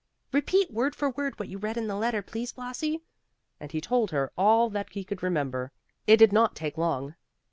[0.31, 3.03] "Repeat word for word what you read in the letter, please, Blasi,"
[3.59, 5.71] and he told her all that he could remember.
[6.07, 7.13] It did not take long.